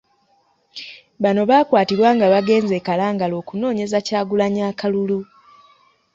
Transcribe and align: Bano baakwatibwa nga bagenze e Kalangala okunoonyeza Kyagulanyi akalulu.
Bano 1.23 1.41
baakwatibwa 1.49 2.09
nga 2.15 2.25
bagenze 2.33 2.73
e 2.77 2.81
Kalangala 2.87 3.35
okunoonyeza 3.41 3.97
Kyagulanyi 4.07 4.61
akalulu. 4.69 5.19